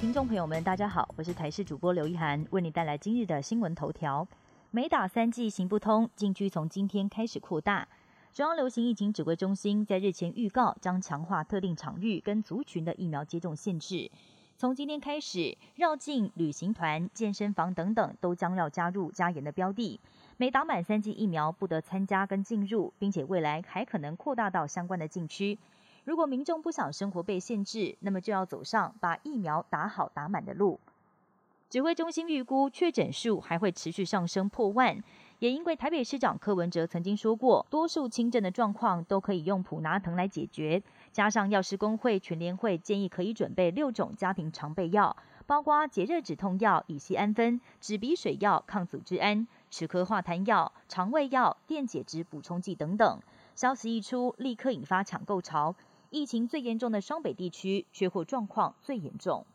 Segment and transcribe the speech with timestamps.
[0.00, 4.26] 听众朋友们，大家好，我是台视主播刘一涵，为你带来今日的新闻头条。
[4.70, 7.86] 美打三剂行不通，禁区从今天开始扩大。
[8.32, 14.10] 中央流行疫情指挥中心在日前预告，将强化特定场域跟族群的疫苗接种限制。
[14.56, 20.00] 从今天开始，绕境、旅行团、健身房等等都将要加入加严的标的。
[20.38, 25.58] 每打满三剂疫苗，不得参加跟进入，并且未来还可能扩大到相关的禁区。
[26.04, 30.80] 如果民众不想生活被限制，那么就要走上把疫苗打好打满的路。
[31.68, 35.00] 指挥中心预估确诊数还会持续上升破万，
[35.38, 40.82] 也因为台北市长柯文哲曾经说过，多数轻症的状况都可以用普拿疼来解决。
[41.12, 53.20] 加上药师工会全联会建议可以准备六种家庭常备药，包括解热止痛药乙酰氨酚、止鼻水药抗组织胺、齿科化痰药、肠胃药、电解质补充剂等等。
[53.54, 55.76] 消息一出，立刻引发抢购潮。
[56.10, 59.46] 疫情最严重的双北地区，缺货状况最严重。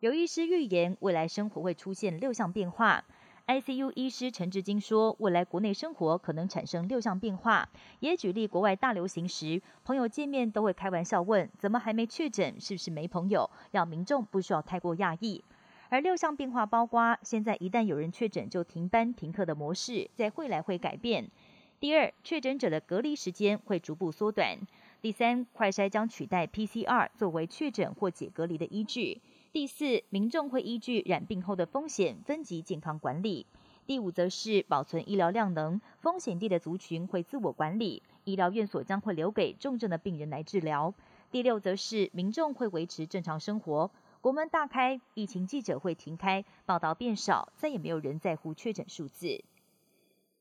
[0.00, 3.04] 有医师预言，未来生活会出现六项变化。
[3.46, 7.68] ICU 医师陈志金说，未来国内生活可能产生六项变化。
[8.00, 12.60] 也举例国外大流行时，朋友见面都会开玩笑问：“怎么还没确诊？
[12.60, 15.44] 是不是没朋友？”让民众不需要太过讶异。
[15.88, 21.30] 而六项变化包括：现在一旦有人确诊就停班停课的模式，在未来会改变。
[21.78, 24.58] 第二，确诊者的隔离时间会逐步缩短。
[25.02, 29.22] 第三，快筛将取代 PCR 作为确诊或解隔离的依据。
[29.50, 33.46] 第四，民众会依据染病后的风险分级健康管理。
[33.86, 40.92] 第五，则是保存医疗量能，风险低的族群会自我管理，医疗院所将会留给重症的病人来治疗。
[41.30, 49.42] 第六，则是民众会维持正常生活，国门大开，疫情记者会停开，报道变少，再也没有人在乎确诊数字。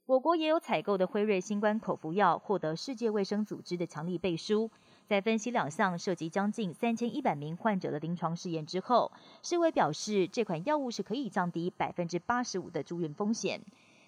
[0.09, 4.71] 我国也有采购的辉瑞新冠口服药获得世界卫生组织的强力背书。
[5.05, 9.11] 在分析两项涉及将近三千一百名患者的临床试验之后，
[9.43, 13.61] 世卫表示这款药物是可以降低百分之八十五的住院风险。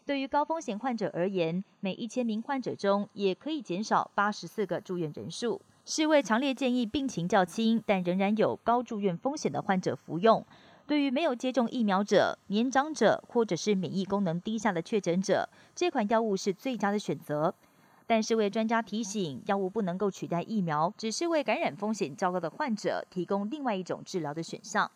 [0.03, 5.61] 对于高风险患者而言，每一千名患者中也可以减少八十四个住院人数。
[5.85, 10.43] 世卫强烈建议病情较轻但仍然有高住院风险的患者服用。
[10.87, 17.53] 对于没有接种疫苗者、年长者或者是免疫功能低下的确诊者，这款药物是最佳的选择。
[18.07, 24.91] 但是，为专家提醒，药物不能够取代疫苗，只是为感染风险较高的患者提供另外一种治疗的选项。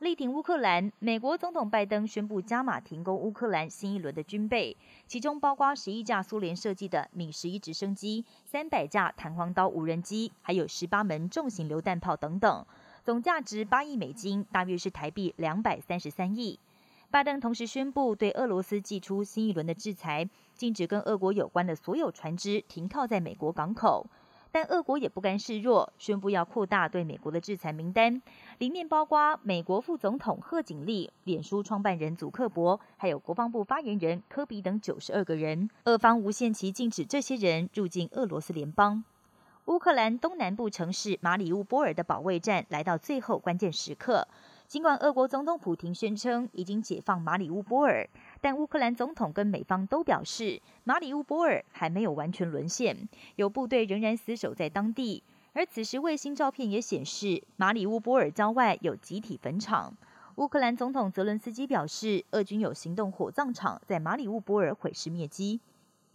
[0.00, 12.66] 力挺乌克兰，美国总统拜登宣布加码停工乌克兰新一轮的军备，其中包括十一架苏联设计的米十一直升机、三百架弹簧刀无人机，还有十八门重型榴弹炮等等。
[13.06, 16.58] 总价值八亿美金，大约是台币两百三十三亿。
[17.08, 24.04] 拜登同时宣布对俄罗斯寄出新一轮的制裁，禁止跟俄国有关的所有船只停靠在美国港口。
[24.50, 28.20] 但俄国也不甘示弱，宣布要扩大对美国的制裁名单，
[28.58, 35.70] 里面包括美国副总统贺锦丽、脸书创办人祖克伯，还有国防部发言人科比等九十二个人。
[35.84, 39.04] 俄方无限期禁止这些人入境俄罗斯联邦。
[39.66, 44.28] 乌克兰东南部城市马里乌波尔的保卫战来到最后关键时刻。
[44.68, 48.08] 尽管俄国总统普京宣称已经解放马里乌波尔，
[48.40, 55.24] 但乌克兰总统跟美方都表示，马里乌波尔还没有完全沦陷，有部队仍然死守在当地。
[55.52, 59.96] 而此时卫星照片也显示，马里乌波尔郊外有集体坟场。
[60.36, 65.58] 乌克兰总统泽伦斯基表示，俄军有行动火葬场在马里乌波尔毁尸灭迹。